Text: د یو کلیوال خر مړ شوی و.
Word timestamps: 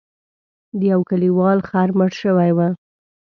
د 0.79 0.79
یو 0.91 1.01
کلیوال 1.09 1.59
خر 1.69 1.87
مړ 1.97 2.11
شوی 2.21 2.51
و. 2.57 2.59